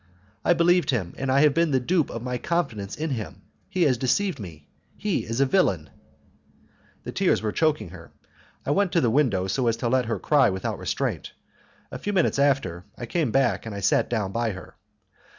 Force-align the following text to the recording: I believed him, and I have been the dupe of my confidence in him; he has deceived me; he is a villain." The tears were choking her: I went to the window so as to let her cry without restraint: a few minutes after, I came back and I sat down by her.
I 0.43 0.53
believed 0.53 0.89
him, 0.89 1.13
and 1.15 1.31
I 1.31 1.41
have 1.41 1.53
been 1.53 1.69
the 1.69 1.79
dupe 1.79 2.09
of 2.09 2.23
my 2.23 2.39
confidence 2.39 2.95
in 2.95 3.11
him; 3.11 3.43
he 3.69 3.83
has 3.83 3.99
deceived 3.99 4.39
me; 4.39 4.67
he 4.97 5.25
is 5.25 5.39
a 5.41 5.45
villain." 5.45 5.91
The 7.03 7.11
tears 7.11 7.43
were 7.43 7.51
choking 7.51 7.89
her: 7.89 8.11
I 8.65 8.71
went 8.71 8.91
to 8.93 9.01
the 9.01 9.11
window 9.11 9.45
so 9.45 9.67
as 9.67 9.77
to 9.77 9.89
let 9.89 10.05
her 10.05 10.17
cry 10.17 10.49
without 10.49 10.79
restraint: 10.79 11.33
a 11.91 11.99
few 11.99 12.13
minutes 12.13 12.39
after, 12.39 12.83
I 12.97 13.05
came 13.05 13.29
back 13.29 13.67
and 13.67 13.75
I 13.75 13.81
sat 13.81 14.09
down 14.09 14.31
by 14.31 14.53
her. 14.53 14.75